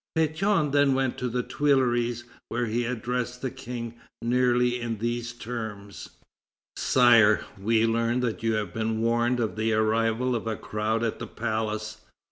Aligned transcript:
Pétion 0.17 0.71
then 0.71 0.95
went 0.95 1.19
to 1.19 1.29
the 1.29 1.43
Tuileries, 1.43 2.23
where 2.49 2.65
he 2.65 2.85
addressed 2.85 3.43
the 3.43 3.51
King 3.51 3.93
nearly 4.19 4.81
in 4.81 4.97
these 4.97 5.31
terms: 5.31 6.09
"Sire, 6.75 7.45
we 7.55 7.85
learn 7.85 8.21
that 8.21 8.41
you 8.41 8.53
have 8.55 8.73
been 8.73 8.99
warned 8.99 9.39
of 9.39 9.55
the 9.55 9.73
arrival 9.73 10.35
of 10.35 10.47
a 10.47 10.55
crowd 10.57 11.03
at 11.03 11.19
the 11.19 11.27
palace. 11.27 11.97